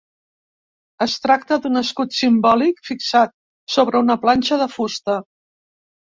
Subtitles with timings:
[1.05, 3.35] Es tracta d'un escut simbòlic fixat
[3.75, 5.19] sobre una planxa de fusta.